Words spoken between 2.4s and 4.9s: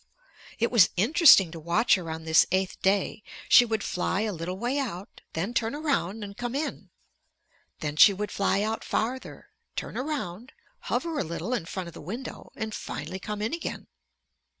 eighth day. She would fly a little way